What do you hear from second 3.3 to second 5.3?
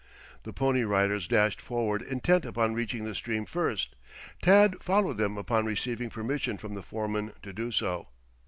first. Tad followed